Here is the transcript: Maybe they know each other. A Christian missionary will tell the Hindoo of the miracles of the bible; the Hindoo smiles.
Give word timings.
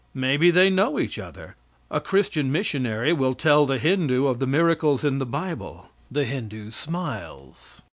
Maybe 0.15 0.49
they 0.49 0.71
know 0.71 0.97
each 0.97 1.19
other. 1.19 1.55
A 1.91 2.01
Christian 2.01 2.51
missionary 2.51 3.13
will 3.13 3.35
tell 3.35 3.67
the 3.67 3.77
Hindoo 3.77 4.25
of 4.25 4.39
the 4.39 4.47
miracles 4.47 5.03
of 5.03 5.19
the 5.19 5.27
bible; 5.27 5.89
the 6.09 6.25
Hindoo 6.25 6.71
smiles. 6.71 7.83